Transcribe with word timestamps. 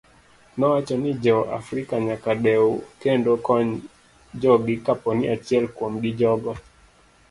Nowach 0.57 0.89
ni 1.01 1.11
jo 1.23 1.37
africa 1.59 1.95
nyaka 2.07 2.31
dew 2.45 2.65
kendo 3.01 3.31
kony 3.45 3.69
jogi 4.41 4.75
kaponi 4.85 5.23
achiel 5.33 5.65
kuom 5.75 5.93
jogo. 6.19 6.51